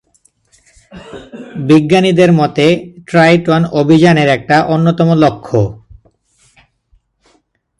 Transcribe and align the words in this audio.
বিজ্ঞানীদের 1.69 2.31
মতে 2.33 2.65
ট্রাইটন 3.07 3.61
অভিযানের 3.71 4.27
একটা 4.27 4.57
অন্যতম 4.65 5.09
লক্ষ্য। 5.23 5.59